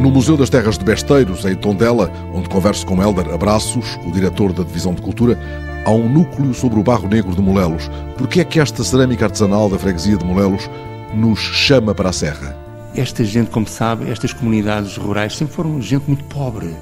No 0.00 0.10
Museu 0.10 0.34
das 0.34 0.48
Terras 0.48 0.78
de 0.78 0.84
Besteiros, 0.84 1.44
em 1.44 1.54
Tondela, 1.54 2.10
onde 2.32 2.48
converso 2.48 2.86
com 2.86 3.02
Helder 3.02 3.34
Abraços, 3.34 3.98
o 4.06 4.10
diretor 4.10 4.50
da 4.50 4.62
Divisão 4.62 4.94
de 4.94 5.02
Cultura, 5.02 5.38
há 5.84 5.90
um 5.90 6.08
núcleo 6.08 6.54
sobre 6.54 6.80
o 6.80 6.82
barro 6.82 7.06
negro 7.06 7.34
de 7.34 7.42
Molelos. 7.42 7.90
Por 8.16 8.26
que 8.26 8.40
é 8.40 8.44
que 8.44 8.58
esta 8.58 8.82
cerâmica 8.82 9.26
artesanal 9.26 9.68
da 9.68 9.78
freguesia 9.78 10.16
de 10.16 10.24
Molelos 10.24 10.70
nos 11.14 11.38
chama 11.38 11.94
para 11.94 12.08
a 12.08 12.12
serra? 12.14 12.56
Esta 12.96 13.22
gente, 13.24 13.50
como 13.50 13.68
sabe, 13.68 14.10
estas 14.10 14.32
comunidades 14.32 14.96
rurais 14.96 15.36
sempre 15.36 15.52
foram 15.54 15.82
gente 15.82 16.04
muito 16.06 16.24
pobre. 16.24 16.74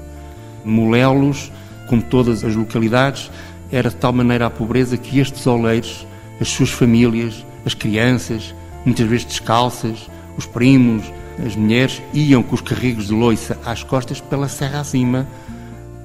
Molelos, 0.63 1.51
como 1.89 2.01
todas 2.01 2.41
as 2.45 2.55
localidades, 2.55 3.29
era 3.69 3.89
de 3.89 3.97
tal 3.97 4.13
maneira 4.13 4.45
a 4.45 4.49
pobreza 4.49 4.95
que 4.95 5.19
estes 5.19 5.45
oleiros, 5.45 6.07
as 6.39 6.47
suas 6.47 6.69
famílias, 6.69 7.45
as 7.65 7.73
crianças, 7.73 8.55
muitas 8.85 9.05
vezes 9.05 9.25
descalças, 9.25 10.09
os 10.37 10.45
primos, 10.45 11.03
as 11.45 11.55
mulheres, 11.55 12.01
iam 12.13 12.43
com 12.43 12.55
os 12.55 12.61
carregos 12.61 13.07
de 13.07 13.13
loiça 13.13 13.57
às 13.65 13.83
costas 13.83 14.19
pela 14.19 14.47
serra 14.47 14.81
acima, 14.81 15.27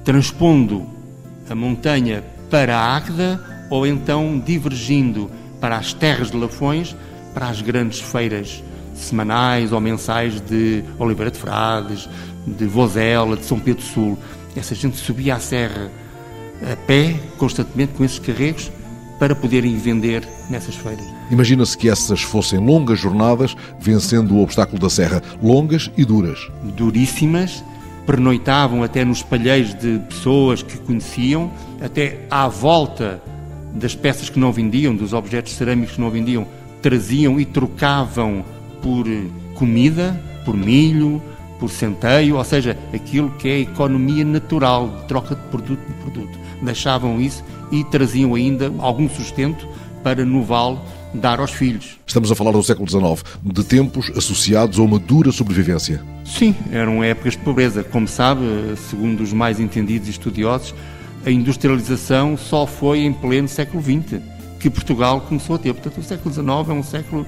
transpondo 0.03 0.85
a 1.49 1.55
montanha 1.55 2.23
para 2.49 2.77
a 2.77 2.95
Águeda 2.95 3.67
ou 3.69 3.85
então 3.85 4.39
divergindo 4.39 5.29
para 5.59 5.77
as 5.77 5.93
terras 5.93 6.31
de 6.31 6.37
Lafões, 6.37 6.95
para 7.33 7.49
as 7.49 7.61
grandes 7.61 7.99
feiras 7.99 8.63
semanais 8.93 9.71
ou 9.71 9.81
mensais 9.81 10.39
de 10.39 10.83
Oliveira 10.97 11.31
de 11.31 11.37
Frades, 11.37 12.07
de 12.47 12.65
Vozela, 12.65 13.35
de 13.35 13.43
São 13.43 13.59
Pedro 13.59 13.83
Sul. 13.83 14.17
Essa 14.55 14.73
gente 14.73 14.97
subia 14.97 15.35
a 15.35 15.39
serra 15.39 15.91
a 16.71 16.75
pé, 16.87 17.19
constantemente 17.37 17.93
com 17.93 18.05
esses 18.05 18.19
carregos, 18.19 18.71
para 19.19 19.35
poderem 19.35 19.77
vender 19.77 20.27
nessas 20.49 20.75
feiras. 20.75 21.05
Imagina-se 21.31 21.77
que 21.77 21.89
essas 21.89 22.21
fossem 22.21 22.59
longas 22.59 22.99
jornadas, 22.99 23.55
vencendo 23.79 24.35
o 24.35 24.41
obstáculo 24.41 24.79
da 24.79 24.89
serra, 24.89 25.21
longas 25.41 25.89
e 25.97 26.03
duras. 26.03 26.39
Duríssimas, 26.75 27.63
pernoitavam 28.05 28.83
até 28.83 29.03
nos 29.03 29.23
palheiros 29.23 29.73
de 29.73 29.99
pessoas 29.99 30.61
que 30.61 30.77
conheciam, 30.77 31.51
até 31.81 32.19
à 32.29 32.47
volta 32.47 33.21
das 33.73 33.95
peças 33.95 34.29
que 34.29 34.39
não 34.39 34.51
vendiam, 34.51 34.95
dos 34.95 35.13
objetos 35.13 35.53
cerâmicos 35.53 35.95
que 35.95 36.01
não 36.01 36.09
vendiam, 36.09 36.47
traziam 36.81 37.39
e 37.39 37.45
trocavam 37.45 38.45
por 38.81 39.05
comida, 39.55 40.21
por 40.45 40.55
milho, 40.55 41.21
por 41.59 41.69
centeio, 41.69 42.35
ou 42.35 42.43
seja, 42.43 42.77
aquilo 42.93 43.31
que 43.31 43.47
é 43.47 43.53
a 43.53 43.59
economia 43.59 44.23
natural 44.23 44.89
de 44.89 45.07
troca 45.07 45.35
de 45.35 45.41
produto 45.43 45.79
por 45.79 46.11
produto. 46.11 46.39
Deixavam 46.61 47.19
isso 47.19 47.43
e 47.71 47.83
traziam 47.83 48.35
ainda 48.35 48.71
algum 48.79 49.09
sustento 49.09 49.67
para 50.03 50.23
no 50.25 50.43
vale 50.43 50.77
dar 51.13 51.39
aos 51.39 51.51
filhos. 51.51 51.97
Estamos 52.05 52.31
a 52.31 52.35
falar 52.35 52.51
do 52.51 52.61
século 52.61 52.89
XIX, 52.89 53.23
de 53.43 53.63
tempos 53.63 54.11
associados 54.15 54.77
a 54.79 54.81
uma 54.81 54.99
dura 54.99 55.31
sobrevivência. 55.31 56.01
Sim, 56.25 56.55
eram 56.71 57.03
épocas 57.03 57.33
de 57.33 57.39
pobreza. 57.39 57.83
Como 57.83 58.07
sabe, 58.07 58.41
segundo 58.89 59.21
os 59.21 59.33
mais 59.33 59.59
entendidos 59.59 60.07
e 60.07 60.11
estudiosos, 60.11 60.75
a 61.25 61.31
industrialização 61.31 62.37
só 62.37 62.67
foi 62.67 62.99
em 62.99 63.13
pleno 63.13 63.47
século 63.47 63.81
XX 63.81 64.21
que 64.59 64.69
Portugal 64.69 65.21
começou 65.21 65.55
a 65.55 65.59
ter. 65.59 65.73
Portanto, 65.73 65.99
o 65.99 66.03
século 66.03 66.33
XIX 66.33 66.47
é 66.47 66.73
um 66.73 66.83
século 66.83 67.25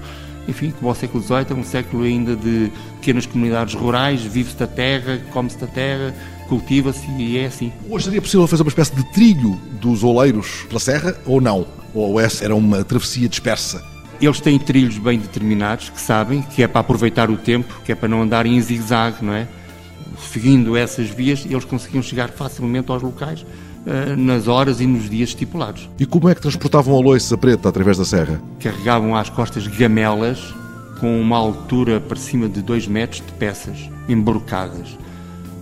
enfim, 0.48 0.72
como 0.72 0.92
o 0.92 0.96
século 0.96 1.24
XVIII, 1.24 1.46
é 1.50 1.54
um 1.54 1.64
século 1.64 2.04
ainda 2.04 2.36
de 2.36 2.72
pequenas 2.96 3.26
comunidades 3.26 3.74
rurais, 3.74 4.22
vive-se 4.22 4.56
da 4.56 4.68
terra, 4.68 5.22
come-se 5.32 5.58
da 5.58 5.68
terra, 5.68 6.14
cultiva-se 6.48 7.10
e 7.12 7.38
é 7.38 7.46
assim. 7.46 7.72
Hoje 7.90 8.06
seria 8.06 8.22
possível 8.22 8.48
fazer 8.48 8.64
uma 8.64 8.70
espécie 8.70 8.96
de 8.96 9.04
trilho 9.12 9.60
dos 9.82 10.04
oleiros 10.04 10.64
pela 10.68 10.80
serra 10.80 11.16
ou 11.26 11.42
não? 11.42 11.68
Ou 11.94 12.20
essa 12.20 12.46
era 12.46 12.56
uma 12.56 12.84
travessia 12.84 13.28
dispersa? 13.28 13.84
Eles 14.20 14.40
têm 14.40 14.58
trilhos 14.58 14.98
bem 14.98 15.20
determinados, 15.20 15.90
que 15.90 16.02
sabem 16.02 16.42
que 16.42 16.64
é 16.64 16.68
para 16.68 16.82
aproveitar 16.82 17.30
o 17.30 17.38
tempo, 17.38 17.82
que 17.86 17.92
é 17.92 17.96
para 17.96 18.08
não 18.08 18.24
andarem 18.24 18.56
em 18.56 18.62
zigue-zague, 18.62 19.24
não 19.24 19.34
é? 19.34 19.48
Seguindo 20.32 20.76
essas 20.76 21.10
vias, 21.10 21.46
eles 21.46 21.66
conseguiam 21.66 22.02
chegar 22.02 22.30
facilmente 22.30 22.92
aos 22.92 23.04
locais 23.04 23.46
nas 24.18 24.48
horas 24.48 24.82
e 24.82 24.86
nos 24.86 25.10
dias 25.10 25.30
estipulados. 25.30 25.90
E 26.00 26.06
como 26.06 26.28
é 26.30 26.36
que 26.36 26.42
transportavam 26.42 26.96
a 26.96 27.00
loiça 27.00 27.38
preta 27.38 27.70
através 27.70 27.98
da 27.98 28.06
serra? 28.06 28.42
Carregavam 28.60 29.16
às 29.16 29.30
costas 29.30 29.66
gamelas 29.68 30.54
com 31.00 31.22
uma 31.22 31.38
altura 31.38 32.00
para 32.00 32.18
cima 32.18 32.50
de 32.50 32.62
2 32.62 32.88
metros 32.88 33.24
de 33.26 33.32
peças, 33.34 33.90
embrocadas. 34.10 34.98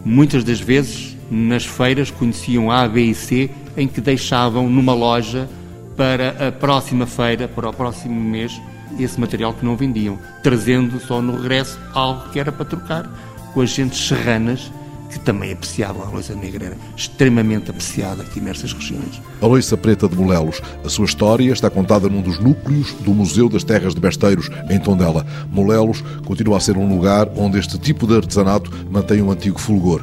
Muitas 0.04 0.44
das 0.44 0.60
vezes, 0.60 1.16
nas 1.30 1.66
feiras, 1.66 2.10
conheciam 2.10 2.72
A, 2.72 2.88
B 2.88 3.06
e 3.06 3.16
C, 3.16 3.50
em 3.76 3.88
que 3.88 4.00
deixavam 4.00 4.70
numa 4.70 4.94
loja 4.94 5.50
para 5.98 6.48
a 6.48 6.52
próxima 6.52 7.06
feira, 7.06 7.48
para 7.48 7.70
o 7.70 7.74
próximo 7.74 8.20
mês, 8.20 8.60
esse 9.00 9.20
material 9.20 9.54
que 9.54 9.66
não 9.66 9.76
vendiam, 9.76 10.18
trazendo 10.42 11.00
só 11.00 11.22
no 11.22 11.36
regresso 11.36 11.80
algo 11.94 12.30
que 12.30 12.40
era 12.40 12.52
para 12.52 12.66
trocar 12.66 13.10
com 13.54 13.62
as 13.62 13.70
gentes 13.70 14.08
serranas 14.08 14.72
que 15.10 15.20
também 15.20 15.52
apreciavam 15.52 16.04
a 16.04 16.10
loiça 16.10 16.36
negra, 16.36 16.66
era 16.66 16.78
extremamente 16.96 17.70
apreciada 17.70 18.24
aqui 18.24 18.40
nestas 18.40 18.74
regiões. 18.74 19.22
A 19.42 19.46
loiça 19.46 19.78
preta 19.78 20.08
de 20.08 20.16
Molelos. 20.16 20.62
A 20.84 20.90
sua 20.90 21.06
história 21.06 21.52
está 21.52 21.70
contada 21.70 22.10
num 22.10 22.22
dos 22.22 22.40
núcleos 22.40 22.94
do 23.02 23.14
Museu 23.14 23.50
das 23.50 23.64
Terras 23.64 23.94
de 23.94 24.02
Besteiros, 24.02 24.50
em 24.70 24.80
Tondela. 24.80 25.26
Molelos 25.50 26.04
continua 26.26 26.58
a 26.58 26.60
ser 26.60 26.78
um 26.78 26.88
lugar 26.88 27.30
onde 27.36 27.60
este 27.60 27.78
tipo 27.78 28.08
de 28.08 28.16
artesanato 28.16 28.72
mantém 28.90 29.22
um 29.22 29.32
antigo 29.32 29.60
fulgor 29.60 30.02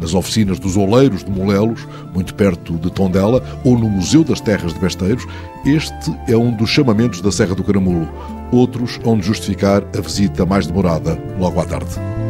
nas 0.00 0.14
oficinas 0.14 0.58
dos 0.58 0.76
Oleiros 0.76 1.24
de 1.24 1.30
Molelos, 1.30 1.86
muito 2.12 2.34
perto 2.34 2.74
de 2.74 2.90
Tondela, 2.90 3.42
ou 3.64 3.78
no 3.78 3.88
Museu 3.88 4.24
das 4.24 4.40
Terras 4.40 4.74
de 4.74 4.80
Besteiros, 4.80 5.26
este 5.64 6.14
é 6.28 6.36
um 6.36 6.54
dos 6.54 6.70
chamamentos 6.70 7.20
da 7.20 7.32
Serra 7.32 7.54
do 7.54 7.64
Caramulo. 7.64 8.08
Outros 8.52 9.00
hão 9.04 9.18
de 9.18 9.26
justificar 9.26 9.82
a 9.96 10.00
visita 10.00 10.44
mais 10.44 10.66
demorada 10.66 11.18
logo 11.38 11.60
à 11.60 11.64
tarde. 11.64 12.23